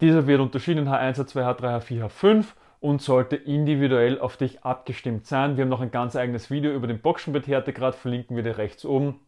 Dieser 0.00 0.26
wird 0.26 0.40
unterschieden 0.40 0.86
in 0.86 0.88
H1, 0.88 1.18
H2, 1.18 1.56
H3, 1.56 1.80
H4, 1.80 2.04
H5 2.04 2.44
und 2.80 3.00
sollte 3.00 3.36
individuell 3.36 4.20
auf 4.20 4.36
dich 4.36 4.62
abgestimmt 4.62 5.26
sein. 5.26 5.56
Wir 5.56 5.62
haben 5.62 5.70
noch 5.70 5.80
ein 5.80 5.90
ganz 5.90 6.16
eigenes 6.16 6.50
Video 6.50 6.72
über 6.72 6.86
den 6.86 7.00
Boxenbett-Härtegrad, 7.00 7.94
verlinken 7.94 8.36
wir 8.36 8.42
dir 8.42 8.58
rechts 8.58 8.84
oben. 8.84 9.20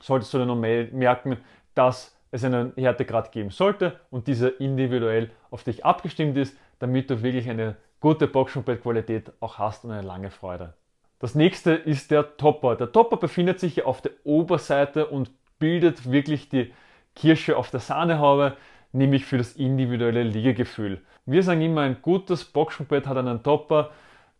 Solltest 0.00 0.32
du 0.32 0.38
dir 0.38 0.46
noch 0.46 0.56
merken, 0.56 1.36
dass 1.74 2.16
es 2.30 2.42
einen 2.42 2.72
Härtegrad 2.76 3.32
geben 3.32 3.50
sollte 3.50 4.00
und 4.10 4.28
dieser 4.28 4.60
individuell 4.60 5.30
auf 5.50 5.62
dich 5.64 5.84
abgestimmt 5.84 6.36
ist, 6.38 6.56
damit 6.78 7.10
du 7.10 7.22
wirklich 7.22 7.48
eine 7.50 7.76
gute 8.00 8.26
Boxenbettqualität 8.26 9.32
auch 9.40 9.58
hast 9.58 9.84
und 9.84 9.90
eine 9.90 10.06
lange 10.06 10.30
Freude. 10.30 10.74
Das 11.18 11.34
nächste 11.34 11.72
ist 11.72 12.10
der 12.10 12.36
Topper. 12.36 12.76
Der 12.76 12.92
Topper 12.92 13.16
befindet 13.16 13.60
sich 13.60 13.84
auf 13.84 14.00
der 14.00 14.12
Oberseite 14.24 15.06
und 15.06 15.30
bildet 15.58 16.10
wirklich 16.10 16.48
die 16.48 16.72
Kirsche 17.14 17.56
auf 17.56 17.70
der 17.70 17.80
Sahnehaube, 17.80 18.56
nämlich 18.92 19.24
für 19.24 19.38
das 19.38 19.54
individuelle 19.54 20.22
Liegegefühl. 20.22 21.02
Wir 21.26 21.42
sagen 21.42 21.60
immer, 21.60 21.82
ein 21.82 21.98
gutes 22.02 22.44
Boxenbett 22.44 23.06
hat 23.06 23.16
einen 23.16 23.42
Topper 23.42 23.90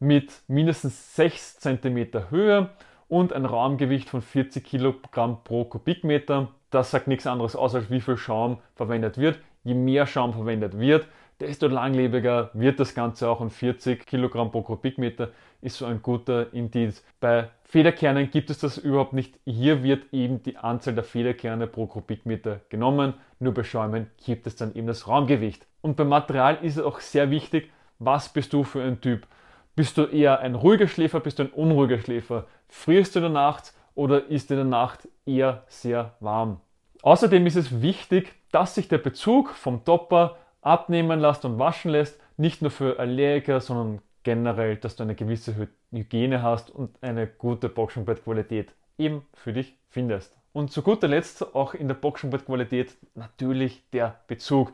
mit 0.00 0.32
mindestens 0.46 1.16
6 1.16 1.58
cm 1.58 2.30
Höhe 2.30 2.70
und 3.08 3.32
ein 3.32 3.44
Raumgewicht 3.44 4.08
von 4.08 4.22
40 4.22 4.64
Kilogramm 4.64 5.42
pro 5.44 5.64
Kubikmeter. 5.64 6.48
Das 6.70 6.90
sagt 6.90 7.08
nichts 7.08 7.26
anderes 7.26 7.56
aus, 7.56 7.74
als 7.74 7.90
wie 7.90 8.00
viel 8.00 8.16
Schaum 8.16 8.58
verwendet 8.74 9.18
wird. 9.18 9.38
Je 9.64 9.74
mehr 9.74 10.06
Schaum 10.06 10.32
verwendet 10.32 10.78
wird, 10.78 11.06
desto 11.40 11.68
langlebiger 11.68 12.50
wird 12.52 12.80
das 12.80 12.94
Ganze 12.94 13.28
auch 13.28 13.40
und 13.40 13.50
40 13.50 14.06
Kilogramm 14.06 14.50
pro 14.50 14.62
Kubikmeter 14.62 15.30
ist 15.60 15.76
so 15.76 15.86
ein 15.86 16.02
guter 16.02 16.52
Indiz. 16.52 17.04
Bei 17.20 17.50
Federkernen 17.64 18.30
gibt 18.30 18.50
es 18.50 18.58
das 18.58 18.78
überhaupt 18.78 19.12
nicht. 19.12 19.38
Hier 19.44 19.82
wird 19.82 20.12
eben 20.12 20.42
die 20.42 20.56
Anzahl 20.56 20.94
der 20.94 21.04
Federkerne 21.04 21.66
pro 21.66 21.86
Kubikmeter 21.86 22.60
genommen. 22.68 23.14
Nur 23.40 23.54
bei 23.54 23.64
Schäumen 23.64 24.10
gibt 24.24 24.46
es 24.46 24.56
dann 24.56 24.74
eben 24.74 24.86
das 24.86 25.08
Raumgewicht. 25.08 25.66
Und 25.80 25.96
beim 25.96 26.08
Material 26.08 26.58
ist 26.62 26.76
es 26.76 26.84
auch 26.84 27.00
sehr 27.00 27.30
wichtig, 27.30 27.70
was 27.98 28.32
bist 28.32 28.52
du 28.52 28.64
für 28.64 28.82
ein 28.82 29.00
Typ? 29.00 29.26
Bist 29.74 29.98
du 29.98 30.04
eher 30.04 30.40
ein 30.40 30.54
ruhiger 30.54 30.88
Schläfer, 30.88 31.20
bist 31.20 31.38
du 31.38 31.44
ein 31.44 31.50
unruhiger 31.50 31.98
Schläfer? 31.98 32.46
Frierst 32.68 33.14
du 33.14 33.20
in 33.20 33.24
der 33.24 33.32
Nacht 33.32 33.72
oder 33.94 34.26
ist 34.26 34.50
in 34.50 34.56
der 34.56 34.64
Nacht 34.64 35.08
eher 35.26 35.64
sehr 35.68 36.14
warm? 36.20 36.60
Außerdem 37.02 37.46
ist 37.46 37.56
es 37.56 37.80
wichtig, 37.80 38.34
dass 38.50 38.74
sich 38.74 38.88
der 38.88 38.98
Bezug 38.98 39.50
vom 39.50 39.84
Topper 39.84 40.36
abnehmen 40.68 41.18
lässt 41.20 41.44
und 41.44 41.58
waschen 41.58 41.90
lässt, 41.90 42.20
nicht 42.36 42.62
nur 42.62 42.70
für 42.70 42.98
Allergiker, 42.98 43.60
sondern 43.60 44.00
generell, 44.22 44.76
dass 44.76 44.96
du 44.96 45.02
eine 45.02 45.14
gewisse 45.14 45.68
Hygiene 45.90 46.42
hast 46.42 46.70
und 46.70 46.90
eine 47.02 47.26
gute 47.26 47.68
Boxenbettqualität 47.68 48.74
eben 48.98 49.24
für 49.32 49.52
dich 49.52 49.76
findest. 49.88 50.36
Und 50.52 50.70
zu 50.70 50.82
guter 50.82 51.08
Letzt 51.08 51.54
auch 51.54 51.74
in 51.74 51.88
der 51.88 51.94
Boxenbettqualität 51.94 52.96
natürlich 53.14 53.82
der 53.92 54.20
Bezug. 54.26 54.72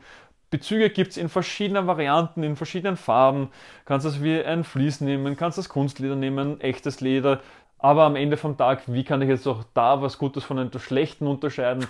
Bezüge 0.49 0.89
gibt 0.89 1.11
es 1.11 1.17
in 1.17 1.29
verschiedenen 1.29 1.87
Varianten, 1.87 2.43
in 2.43 2.55
verschiedenen 2.55 2.97
Farben. 2.97 3.49
Kannst 3.85 4.05
das 4.05 4.23
wie 4.23 4.43
ein 4.43 4.63
Vlies 4.63 5.01
nehmen, 5.01 5.37
kannst 5.37 5.57
das 5.57 5.69
Kunstleder 5.69 6.15
nehmen, 6.15 6.59
echtes 6.61 7.01
Leder. 7.01 7.41
Aber 7.77 8.03
am 8.03 8.15
Ende 8.15 8.37
vom 8.37 8.57
Tag, 8.57 8.83
wie 8.87 9.03
kann 9.03 9.21
ich 9.21 9.29
jetzt 9.29 9.47
auch 9.47 9.63
da 9.73 10.01
was 10.01 10.17
Gutes 10.17 10.43
von 10.43 10.59
einem 10.59 10.71
Schlechten 10.79 11.27
unterscheiden? 11.27 11.85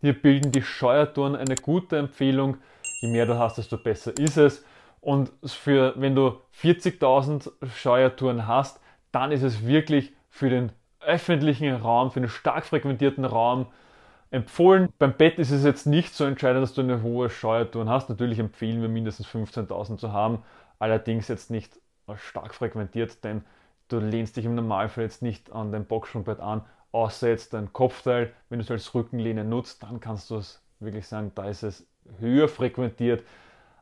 Hier 0.00 0.12
bilden 0.12 0.52
die 0.52 0.62
Scheuertouren 0.62 1.34
eine 1.34 1.56
gute 1.56 1.96
Empfehlung. 1.96 2.58
Je 3.04 3.10
mehr 3.10 3.26
du 3.26 3.38
hast, 3.38 3.58
desto 3.58 3.76
besser 3.76 4.16
ist 4.16 4.38
es. 4.38 4.64
Und 5.02 5.30
für, 5.44 5.92
wenn 5.98 6.14
du 6.14 6.40
40.000 6.62 7.52
Scheuertouren 7.76 8.46
hast, 8.46 8.80
dann 9.12 9.30
ist 9.30 9.42
es 9.42 9.66
wirklich 9.66 10.14
für 10.30 10.48
den 10.48 10.72
öffentlichen 11.00 11.70
Raum, 11.74 12.10
für 12.10 12.20
den 12.20 12.30
stark 12.30 12.64
frequentierten 12.64 13.26
Raum 13.26 13.66
empfohlen. 14.30 14.88
Beim 14.98 15.12
Bett 15.18 15.38
ist 15.38 15.50
es 15.50 15.64
jetzt 15.64 15.86
nicht 15.86 16.14
so 16.14 16.24
entscheidend, 16.24 16.62
dass 16.62 16.72
du 16.72 16.80
eine 16.80 17.02
hohe 17.02 17.28
Scheuertouren 17.28 17.90
hast. 17.90 18.08
Natürlich 18.08 18.38
empfehlen 18.38 18.80
wir 18.80 18.88
mindestens 18.88 19.26
15.000 19.26 19.98
zu 19.98 20.14
haben, 20.14 20.42
allerdings 20.78 21.28
jetzt 21.28 21.50
nicht 21.50 21.78
stark 22.16 22.54
frequentiert, 22.54 23.22
denn 23.22 23.44
du 23.88 23.98
lehnst 23.98 24.38
dich 24.38 24.46
im 24.46 24.54
Normalfall 24.54 25.04
jetzt 25.04 25.20
nicht 25.20 25.52
an 25.52 25.72
dein 25.72 25.84
Boxsprungbett 25.84 26.40
an, 26.40 26.62
außer 26.90 27.28
jetzt 27.28 27.52
dein 27.52 27.70
Kopfteil. 27.74 28.32
Wenn 28.48 28.60
du 28.60 28.64
es 28.64 28.70
als 28.70 28.94
Rückenlehne 28.94 29.44
nutzt, 29.44 29.82
dann 29.82 30.00
kannst 30.00 30.30
du 30.30 30.36
es 30.36 30.62
wirklich 30.80 31.06
sagen, 31.06 31.32
da 31.34 31.50
ist 31.50 31.64
es 31.64 31.86
höher 32.18 32.48
frequentiert. 32.48 33.24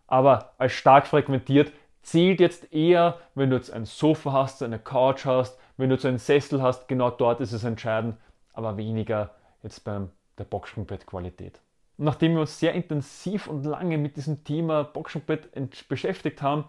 Aber 0.06 0.52
als 0.58 0.72
stark 0.72 1.06
frequentiert 1.06 1.72
zählt 2.02 2.40
jetzt 2.40 2.72
eher, 2.72 3.18
wenn 3.34 3.50
du 3.50 3.56
jetzt 3.56 3.72
ein 3.72 3.84
Sofa 3.84 4.32
hast, 4.32 4.62
eine 4.62 4.78
Couch 4.78 5.24
hast, 5.24 5.58
wenn 5.76 5.88
du 5.88 5.94
jetzt 5.94 6.04
einen 6.04 6.18
Sessel 6.18 6.62
hast, 6.62 6.88
genau 6.88 7.10
dort 7.10 7.40
ist 7.40 7.52
es 7.52 7.64
entscheidend, 7.64 8.16
aber 8.52 8.76
weniger 8.76 9.30
jetzt 9.62 9.84
beim 9.84 10.10
der 10.38 10.44
Boxspringbettqualität. 10.44 11.60
Nachdem 11.98 12.34
wir 12.34 12.40
uns 12.40 12.58
sehr 12.58 12.72
intensiv 12.72 13.46
und 13.46 13.64
lange 13.64 13.98
mit 13.98 14.16
diesem 14.16 14.44
Thema 14.44 14.82
Boxspringbett 14.84 15.88
beschäftigt 15.88 16.42
haben, 16.42 16.64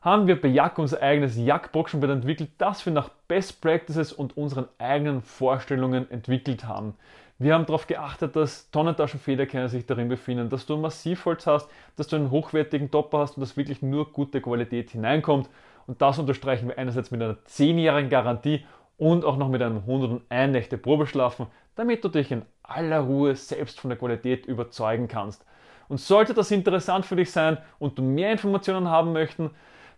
haben 0.00 0.26
wir 0.26 0.40
bei 0.40 0.48
Jack 0.48 0.78
unser 0.78 1.02
eigenes 1.02 1.36
Jack 1.36 1.72
Boxspringbett 1.72 2.10
entwickelt, 2.10 2.50
das 2.58 2.86
wir 2.86 2.92
nach 2.92 3.08
Best 3.26 3.60
Practices 3.60 4.12
und 4.12 4.36
unseren 4.36 4.68
eigenen 4.78 5.22
Vorstellungen 5.22 6.10
entwickelt 6.10 6.64
haben. 6.64 6.94
Wir 7.40 7.54
haben 7.54 7.66
darauf 7.66 7.86
geachtet, 7.86 8.34
dass 8.34 8.68
Tonnentaschenfederkerne 8.72 9.68
sich 9.68 9.86
darin 9.86 10.08
befinden, 10.08 10.48
dass 10.48 10.66
du 10.66 10.76
Massivholz 10.76 11.46
hast, 11.46 11.70
dass 11.94 12.08
du 12.08 12.16
einen 12.16 12.32
hochwertigen 12.32 12.90
Topper 12.90 13.18
hast 13.18 13.36
und 13.36 13.42
dass 13.42 13.56
wirklich 13.56 13.80
nur 13.80 14.12
gute 14.12 14.40
Qualität 14.40 14.90
hineinkommt. 14.90 15.48
Und 15.86 16.02
das 16.02 16.18
unterstreichen 16.18 16.66
wir 16.66 16.78
einerseits 16.78 17.12
mit 17.12 17.22
einer 17.22 17.36
10-jährigen 17.46 18.10
Garantie 18.10 18.64
und 18.96 19.24
auch 19.24 19.36
noch 19.36 19.48
mit 19.48 19.62
einem 19.62 19.78
101 19.78 20.52
Nächte 20.52 20.78
Probeschlafen, 20.78 21.46
damit 21.76 22.02
du 22.02 22.08
dich 22.08 22.32
in 22.32 22.42
aller 22.64 23.00
Ruhe 23.00 23.36
selbst 23.36 23.78
von 23.78 23.90
der 23.90 23.98
Qualität 23.98 24.46
überzeugen 24.46 25.06
kannst. 25.06 25.46
Und 25.88 26.00
sollte 26.00 26.34
das 26.34 26.50
interessant 26.50 27.06
für 27.06 27.14
dich 27.14 27.30
sein 27.30 27.58
und 27.78 27.96
du 27.98 28.02
mehr 28.02 28.32
Informationen 28.32 28.88
haben 28.88 29.12
möchten, 29.12 29.52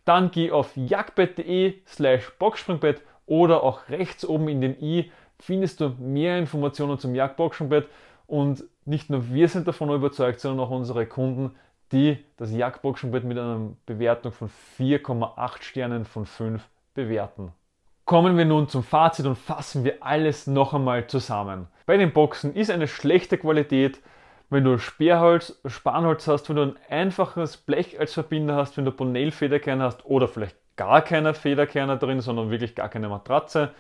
dann 0.05 0.31
geh 0.31 0.51
auf 0.51 0.77
jagdbett.de 0.77 1.81
slash 1.87 2.31
Boxspringbett 2.39 3.01
oder 3.25 3.63
auch 3.63 3.89
rechts 3.89 4.27
oben 4.27 4.49
in 4.49 4.61
dem 4.61 4.77
i 4.79 5.11
findest 5.41 5.81
du 5.81 5.91
mehr 5.99 6.39
Informationen 6.39 6.99
zum 6.99 7.15
Jagdboxenbett 7.15 7.89
und 8.27 8.65
nicht 8.85 9.11
nur 9.11 9.31
wir 9.31 9.49
sind 9.49 9.67
davon 9.67 9.91
überzeugt, 9.91 10.41
sondern 10.41 10.67
auch 10.67 10.71
unsere 10.71 11.07
Kunden, 11.07 11.57
die 11.93 12.19
das 12.37 12.53
Jagdboxenbett 12.53 13.25
mit 13.25 13.39
einer 13.39 13.71
Bewertung 13.87 14.33
von 14.33 14.51
4,8 14.79 15.63
Sternen 15.63 16.05
von 16.05 16.27
5 16.27 16.63
bewerten. 16.95 17.53
Kommen 18.05 18.37
wir 18.37 18.45
nun 18.45 18.69
zum 18.69 18.83
Fazit 18.83 19.27
und 19.27 19.37
fassen 19.37 19.85
wir 19.85 19.97
alles 20.01 20.47
noch 20.47 20.75
einmal 20.75 21.07
zusammen. 21.07 21.69
Bei 21.87 21.97
den 21.97 22.13
Boxen 22.13 22.55
ist 22.55 22.71
eine 22.71 22.89
schlechte 22.89 23.39
Qualität, 23.39 24.01
wenn 24.49 24.65
du 24.65 24.79
Sperrholz, 24.79 25.61
Spanholz 25.67 26.27
hast, 26.27 26.49
wenn 26.49 26.57
du 26.57 26.63
ein 26.63 26.77
einfaches 26.89 27.57
Blech 27.57 28.01
als 28.01 28.15
Verbinder 28.15 28.57
hast, 28.57 28.77
wenn 28.77 28.85
du 28.85 28.91
Bonell-Federkerne 28.91 29.85
hast 29.85 30.05
oder 30.05 30.27
vielleicht 30.27 30.57
gar 30.77 31.03
keine 31.03 31.35
Federkerne 31.35 31.99
drin, 31.99 32.21
sondern 32.21 32.51
wirklich 32.51 32.75
gar 32.75 32.89
keine 32.89 33.09
Matratze 33.09 33.71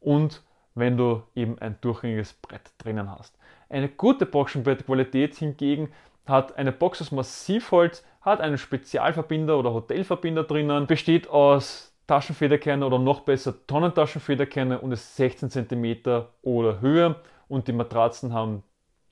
und 0.00 0.42
wenn 0.74 0.96
du 0.96 1.22
eben 1.34 1.58
ein 1.58 1.76
durchgängiges 1.80 2.34
Brett 2.34 2.70
drinnen 2.78 3.10
hast. 3.10 3.36
Eine 3.68 3.88
gute 3.88 4.26
Boxenbettqualität 4.26 5.34
hingegen 5.34 5.90
hat 6.26 6.56
eine 6.56 6.72
Box 6.72 7.00
aus 7.00 7.12
Massivholz, 7.12 8.04
hat 8.20 8.40
einen 8.40 8.58
Spezialverbinder 8.58 9.58
oder 9.58 9.72
Hotelverbinder 9.72 10.44
drinnen, 10.44 10.86
besteht 10.86 11.28
aus 11.28 11.92
Taschenfederkerne 12.06 12.84
oder 12.84 12.98
noch 12.98 13.20
besser 13.20 13.66
Tonnentaschenfederkerne 13.66 14.80
und 14.80 14.92
ist 14.92 15.16
16 15.16 15.50
cm 15.50 16.24
oder 16.42 16.80
höher 16.80 17.16
und 17.48 17.68
die 17.68 17.72
Matratzen 17.72 18.32
haben 18.32 18.62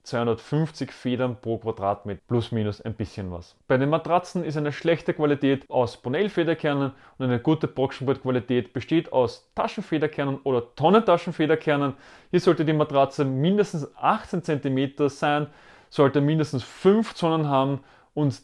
250 0.02 0.92
Federn 0.92 1.36
pro 1.40 1.58
Quadratmeter, 1.58 2.20
plus 2.26 2.52
minus 2.52 2.80
ein 2.80 2.94
bisschen 2.94 3.30
was. 3.30 3.56
Bei 3.68 3.76
den 3.76 3.90
Matratzen 3.90 4.44
ist 4.44 4.56
eine 4.56 4.72
schlechte 4.72 5.14
Qualität 5.14 5.68
aus 5.68 5.96
Bonell-Federkernen 5.96 6.92
und 7.18 7.24
eine 7.24 7.38
gute 7.38 7.68
Boxenbett-Qualität 7.68 8.72
besteht 8.72 9.12
aus 9.12 9.50
Taschenfederkernen 9.54 10.38
oder 10.44 10.74
Tonnentaschenfederkernen. 10.74 11.94
Hier 12.30 12.40
sollte 12.40 12.64
die 12.64 12.72
Matratze 12.72 13.24
mindestens 13.24 13.88
18 13.96 14.42
cm 14.42 15.08
sein, 15.08 15.46
sollte 15.88 16.20
mindestens 16.20 16.62
5 16.62 17.14
Zonen 17.14 17.48
haben 17.48 17.80
und 18.14 18.40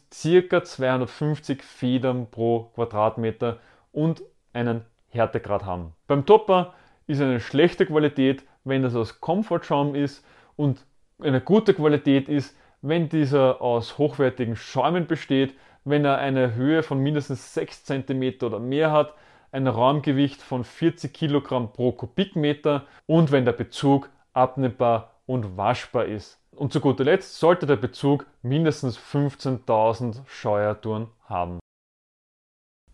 ca. 0.49 0.63
250 0.63 1.63
Federn 1.63 2.27
pro 2.29 2.71
Quadratmeter 2.75 3.57
und 3.91 4.23
einen 4.53 4.85
Härtegrad 5.09 5.65
haben. 5.65 5.93
Beim 6.07 6.25
Topper 6.25 6.73
ist 7.07 7.21
eine 7.21 7.39
schlechte 7.39 7.85
Qualität, 7.85 8.43
wenn 8.63 8.83
das 8.83 8.95
aus 8.95 9.21
Komfortschaum 9.21 9.95
ist 9.95 10.25
und 10.55 10.85
eine 11.21 11.41
gute 11.41 11.73
Qualität 11.73 12.29
ist, 12.29 12.55
wenn 12.81 13.09
dieser 13.09 13.61
aus 13.61 13.97
hochwertigen 13.97 14.55
Schäumen 14.55 15.07
besteht, 15.07 15.55
wenn 15.83 16.05
er 16.05 16.17
eine 16.17 16.55
Höhe 16.55 16.83
von 16.83 16.99
mindestens 16.99 17.53
6 17.53 17.85
cm 17.85 18.43
oder 18.43 18.59
mehr 18.59 18.91
hat, 18.91 19.13
ein 19.51 19.67
Raumgewicht 19.67 20.41
von 20.41 20.63
40 20.63 21.13
Kilogramm 21.13 21.71
pro 21.71 21.91
Kubikmeter 21.91 22.85
und 23.05 23.31
wenn 23.31 23.45
der 23.45 23.53
Bezug 23.53 24.09
abnehmbar 24.33 25.15
und 25.25 25.57
waschbar 25.57 26.05
ist. 26.05 26.39
Und 26.51 26.73
zu 26.73 26.79
guter 26.79 27.03
Letzt 27.03 27.39
sollte 27.39 27.65
der 27.65 27.75
Bezug 27.75 28.25
mindestens 28.41 28.97
15.000 28.97 30.21
Steuertouren 30.25 31.07
haben. 31.25 31.59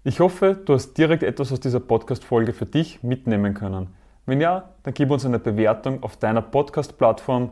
Ich 0.03 0.19
hoffe, 0.19 0.61
du 0.65 0.73
hast 0.73 0.93
direkt 0.97 1.23
etwas 1.23 1.51
aus 1.51 1.61
dieser 1.61 1.79
Podcast-Folge 1.79 2.53
für 2.53 2.65
dich 2.65 3.03
mitnehmen 3.03 3.53
können. 3.53 3.95
Wenn 4.25 4.41
ja, 4.41 4.69
dann 4.83 4.93
gib 4.93 5.11
uns 5.11 5.25
eine 5.25 5.39
Bewertung 5.39 6.03
auf 6.03 6.17
deiner 6.17 6.41
Podcast-Plattform. 6.41 7.51